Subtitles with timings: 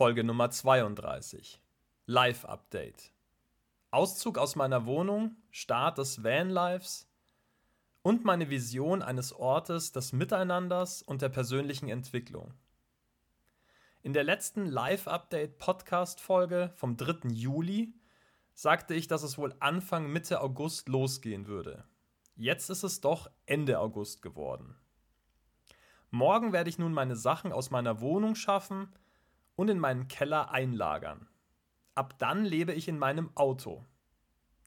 [0.00, 1.60] Folge Nummer 32.
[2.06, 3.12] Live-Update.
[3.90, 7.06] Auszug aus meiner Wohnung, Start des Vanlives
[8.00, 12.54] und meine Vision eines Ortes des Miteinanders und der persönlichen Entwicklung.
[14.00, 17.28] In der letzten Live-Update-Podcast-Folge vom 3.
[17.28, 17.92] Juli
[18.54, 21.84] sagte ich, dass es wohl Anfang Mitte August losgehen würde.
[22.36, 24.78] Jetzt ist es doch Ende August geworden.
[26.08, 28.90] Morgen werde ich nun meine Sachen aus meiner Wohnung schaffen
[29.60, 31.28] und in meinen Keller einlagern.
[31.94, 33.84] Ab dann lebe ich in meinem Auto.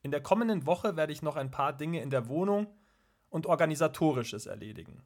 [0.00, 2.74] In der kommenden Woche werde ich noch ein paar Dinge in der Wohnung
[3.28, 5.02] und organisatorisches erledigen.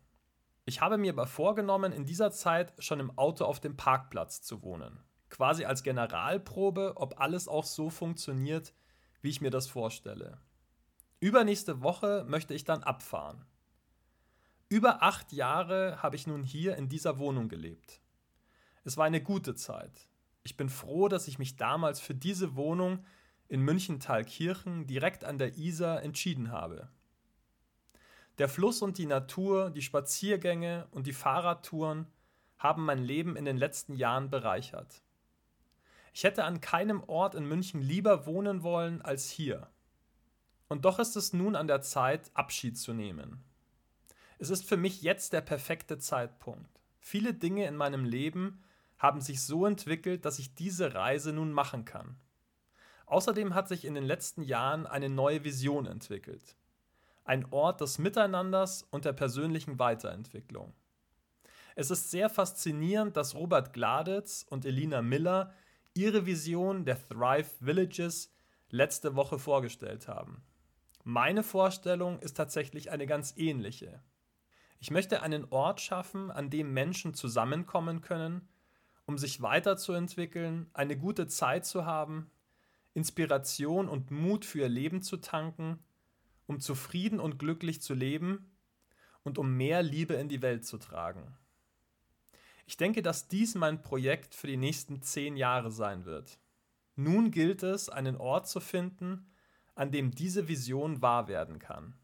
[0.67, 4.63] Ich habe mir aber vorgenommen, in dieser Zeit schon im Auto auf dem Parkplatz zu
[4.63, 5.01] wohnen.
[5.31, 8.75] Quasi als Generalprobe, ob alles auch so funktioniert,
[9.21, 10.39] wie ich mir das vorstelle.
[11.19, 13.45] Übernächste Woche möchte ich dann abfahren.
[14.69, 18.02] Über acht Jahre habe ich nun hier in dieser Wohnung gelebt.
[18.85, 20.09] Es war eine gute Zeit.
[20.43, 23.05] Ich bin froh, dass ich mich damals für diese Wohnung
[23.49, 26.89] in Münchentalkirchen direkt an der Isar entschieden habe.
[28.39, 32.07] Der Fluss und die Natur, die Spaziergänge und die Fahrradtouren
[32.59, 35.03] haben mein Leben in den letzten Jahren bereichert.
[36.15, 39.69] Ich hätte an keinem Ort in München lieber wohnen wollen als hier.
[40.69, 43.45] Und doch ist es nun an der Zeit, Abschied zu nehmen.
[44.39, 46.81] Es ist für mich jetzt der perfekte Zeitpunkt.
[46.99, 48.63] Viele Dinge in meinem Leben
[49.03, 52.17] haben sich so entwickelt, dass ich diese Reise nun machen kann.
[53.07, 56.57] Außerdem hat sich in den letzten Jahren eine neue Vision entwickelt.
[57.25, 60.73] Ein Ort des Miteinanders und der persönlichen Weiterentwicklung.
[61.75, 65.53] Es ist sehr faszinierend, dass Robert Gladitz und Elina Miller
[65.95, 68.33] ihre Vision der Thrive Villages
[68.71, 70.45] letzte Woche vorgestellt haben.
[71.03, 74.01] Meine Vorstellung ist tatsächlich eine ganz ähnliche.
[74.79, 78.49] Ich möchte einen Ort schaffen, an dem Menschen zusammenkommen können,
[79.07, 82.31] um sich weiterzuentwickeln, eine gute Zeit zu haben,
[82.95, 85.79] Inspiration und Mut für ihr Leben zu tanken,
[86.47, 88.51] um zufrieden und glücklich zu leben
[89.25, 91.37] und um mehr Liebe in die Welt zu tragen.
[92.67, 96.39] Ich denke, dass dies mein Projekt für die nächsten zehn Jahre sein wird.
[96.95, 99.27] Nun gilt es, einen Ort zu finden,
[99.75, 101.95] an dem diese Vision wahr werden kann.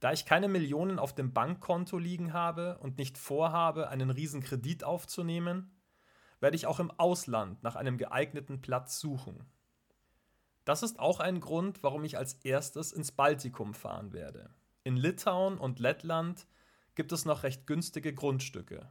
[0.00, 4.84] Da ich keine Millionen auf dem Bankkonto liegen habe und nicht vorhabe, einen riesen Kredit
[4.84, 5.76] aufzunehmen,
[6.40, 9.44] werde ich auch im Ausland nach einem geeigneten Platz suchen.
[10.64, 14.50] Das ist auch ein Grund, warum ich als erstes ins Baltikum fahren werde.
[14.84, 16.46] In Litauen und Lettland
[16.94, 18.88] gibt es noch recht günstige Grundstücke.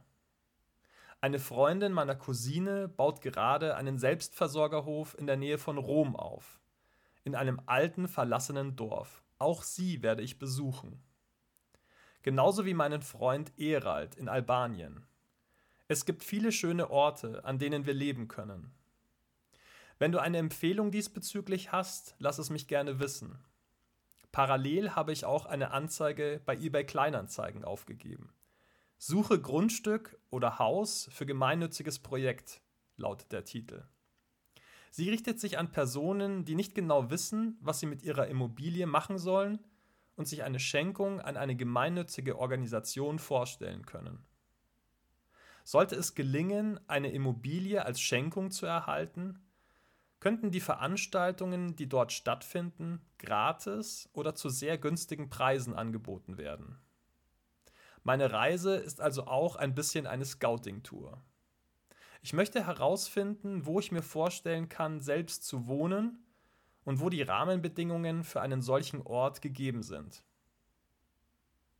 [1.20, 6.60] Eine Freundin meiner Cousine baut gerade einen Selbstversorgerhof in der Nähe von Rom auf,
[7.24, 9.22] in einem alten, verlassenen Dorf.
[9.38, 11.02] Auch sie werde ich besuchen.
[12.22, 15.06] Genauso wie meinen Freund Erald in Albanien.
[15.86, 18.72] Es gibt viele schöne Orte, an denen wir leben können.
[19.98, 23.38] Wenn du eine Empfehlung diesbezüglich hast, lass es mich gerne wissen.
[24.32, 28.32] Parallel habe ich auch eine Anzeige bei eBay Kleinanzeigen aufgegeben.
[28.98, 32.60] Suche Grundstück oder Haus für gemeinnütziges Projekt,
[32.96, 33.84] lautet der Titel.
[34.90, 39.18] Sie richtet sich an Personen, die nicht genau wissen, was sie mit ihrer Immobilie machen
[39.18, 39.58] sollen
[40.16, 44.24] und sich eine Schenkung an eine gemeinnützige Organisation vorstellen können.
[45.64, 49.38] Sollte es gelingen, eine Immobilie als Schenkung zu erhalten,
[50.20, 56.78] könnten die Veranstaltungen, die dort stattfinden, gratis oder zu sehr günstigen Preisen angeboten werden.
[58.02, 61.22] Meine Reise ist also auch ein bisschen eine Scouting-Tour.
[62.22, 66.24] Ich möchte herausfinden, wo ich mir vorstellen kann, selbst zu wohnen
[66.84, 70.24] und wo die Rahmenbedingungen für einen solchen Ort gegeben sind.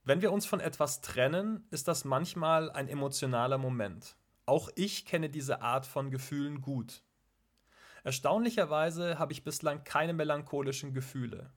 [0.04, 4.16] Wenn wir uns von etwas trennen, ist das manchmal ein emotionaler Moment.
[4.46, 7.02] Auch ich kenne diese Art von Gefühlen gut.
[8.04, 11.52] Erstaunlicherweise habe ich bislang keine melancholischen Gefühle.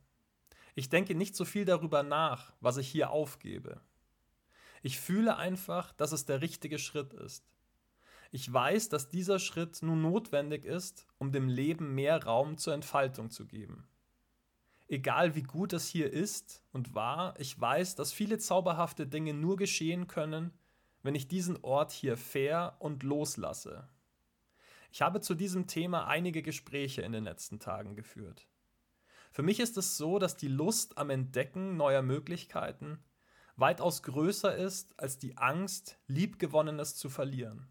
[0.76, 3.80] Ich denke nicht so viel darüber nach, was ich hier aufgebe.
[4.82, 7.51] Ich fühle einfach, dass es der richtige Schritt ist.
[8.34, 13.30] Ich weiß, dass dieser Schritt nun notwendig ist, um dem Leben mehr Raum zur Entfaltung
[13.30, 13.90] zu geben.
[14.88, 19.58] Egal wie gut es hier ist und war, ich weiß, dass viele zauberhafte Dinge nur
[19.58, 20.54] geschehen können,
[21.04, 23.90] wenn ich diesen Ort hier fair und loslasse.
[24.92, 28.48] Ich habe zu diesem Thema einige Gespräche in den letzten Tagen geführt.
[29.32, 33.04] Für mich ist es so, dass die Lust am Entdecken neuer Möglichkeiten
[33.56, 37.71] weitaus größer ist als die Angst, Liebgewonnenes zu verlieren.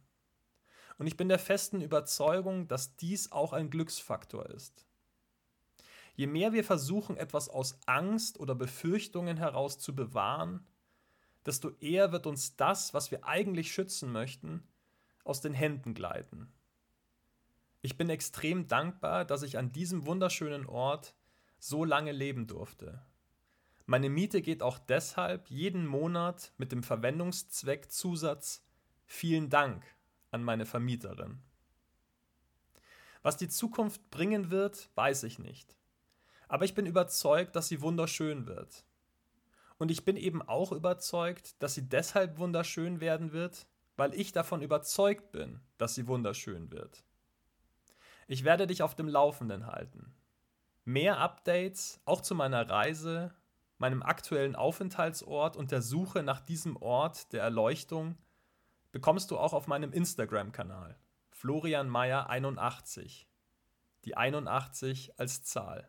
[1.01, 4.85] Und ich bin der festen Überzeugung, dass dies auch ein Glücksfaktor ist.
[6.15, 10.67] Je mehr wir versuchen, etwas aus Angst oder Befürchtungen heraus zu bewahren,
[11.47, 14.63] desto eher wird uns das, was wir eigentlich schützen möchten,
[15.25, 16.53] aus den Händen gleiten.
[17.81, 21.15] Ich bin extrem dankbar, dass ich an diesem wunderschönen Ort
[21.59, 23.01] so lange leben durfte.
[23.87, 28.63] Meine Miete geht auch deshalb jeden Monat mit dem Verwendungszweck Zusatz
[29.07, 29.83] Vielen Dank
[30.31, 31.41] an meine Vermieterin.
[33.23, 35.77] Was die Zukunft bringen wird, weiß ich nicht.
[36.49, 38.85] Aber ich bin überzeugt, dass sie wunderschön wird.
[39.79, 43.67] Und ich bin eben auch überzeugt, dass sie deshalb wunderschön werden wird,
[43.97, 47.05] weil ich davon überzeugt bin, dass sie wunderschön wird.
[48.27, 50.15] Ich werde dich auf dem Laufenden halten.
[50.85, 53.35] Mehr Updates, auch zu meiner Reise,
[53.79, 58.17] meinem aktuellen Aufenthaltsort und der Suche nach diesem Ort der Erleuchtung
[58.93, 60.99] bekommst du auch auf meinem Instagram-Kanal
[61.31, 63.29] Florian Meyer 81.
[64.05, 65.89] Die 81 als Zahl.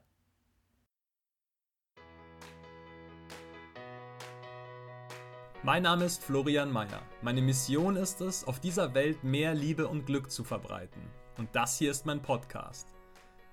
[5.63, 7.01] Mein Name ist Florian Meyer.
[7.21, 11.01] Meine Mission ist es, auf dieser Welt mehr Liebe und Glück zu verbreiten.
[11.37, 12.87] Und das hier ist mein Podcast.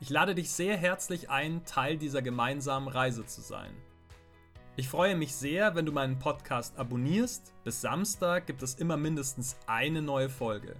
[0.01, 3.75] Ich lade dich sehr herzlich ein, Teil dieser gemeinsamen Reise zu sein.
[4.79, 7.53] Ich freue mich sehr, wenn du meinen Podcast abonnierst.
[7.65, 10.77] Bis Samstag gibt es immer mindestens eine neue Folge.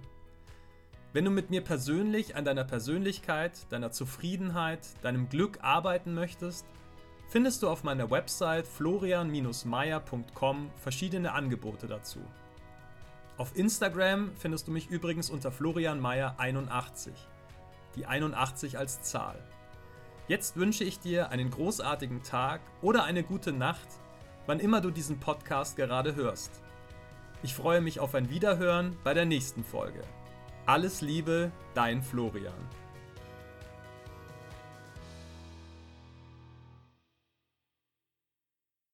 [1.11, 6.65] Wenn du mit mir persönlich an deiner Persönlichkeit, deiner Zufriedenheit, deinem Glück arbeiten möchtest,
[7.27, 12.21] findest du auf meiner Website florian-meier.com verschiedene Angebote dazu.
[13.37, 17.09] Auf Instagram findest du mich übrigens unter florianmeier81.
[17.97, 19.43] Die 81 als Zahl.
[20.29, 23.87] Jetzt wünsche ich dir einen großartigen Tag oder eine gute Nacht,
[24.45, 26.61] wann immer du diesen Podcast gerade hörst.
[27.41, 30.03] Ich freue mich auf ein Wiederhören bei der nächsten Folge.
[30.67, 32.53] Alles Liebe, dein Florian.